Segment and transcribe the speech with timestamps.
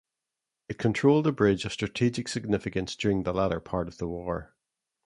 [0.67, 4.55] It controlled a bridge of strategic significance during the latter part of the war.